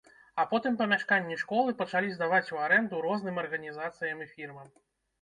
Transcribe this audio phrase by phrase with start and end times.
[0.43, 4.79] А потым памяшканні школы пачалі здаваць у арэнду розным арганізацыям і фірмам.